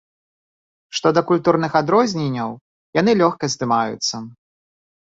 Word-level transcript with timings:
Што 0.99 1.07
да 1.17 1.21
культурных 1.33 1.77
адрозненняў, 1.81 2.51
яны 3.03 3.11
лёгка 3.25 3.45
здымаюцца. 3.57 4.15